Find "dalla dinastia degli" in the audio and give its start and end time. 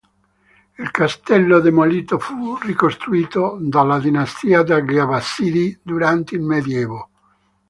3.61-4.97